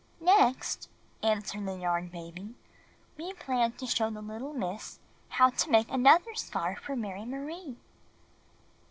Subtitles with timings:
[0.19, 0.87] Next/'
[1.21, 2.55] answered the Yarn Baby,
[3.19, 4.97] ''we planned to show the little Miss
[5.29, 7.75] how to make another scarf for Mary Marie."